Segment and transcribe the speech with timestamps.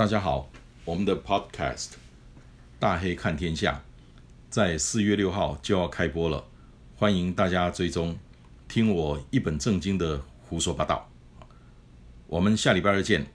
[0.00, 0.48] 大家好
[0.86, 1.90] 我们的 podcast
[2.78, 3.82] 大黑看天下
[4.48, 6.42] 在四月六号就要开播了
[6.96, 8.18] 欢迎大家追踪
[8.66, 10.18] 听我一本正经的
[10.48, 11.06] 胡说八道。
[12.28, 13.26] 我们下礼拜二见。